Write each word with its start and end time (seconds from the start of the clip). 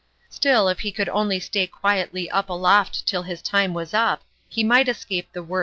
Still, 0.31 0.67
if 0.67 0.79
he 0.79 0.91
could 0.91 1.09
only 1.09 1.39
stay 1.39 1.67
quietly 1.67 2.27
up 2.31 2.49
aloft 2.49 3.05
till 3.05 3.21
his 3.21 3.39
time 3.39 3.75
was 3.75 3.93
up, 3.93 4.23
he 4.49 4.63
might 4.63 4.89
escape 4.89 5.31
the 5.31 5.43
wor. 5.43 5.59